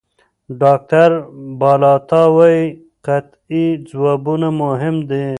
[0.61, 1.09] ډاکټر
[1.59, 2.65] بالاتا وايي
[3.05, 5.25] قطعي ځوابونه مهم دي.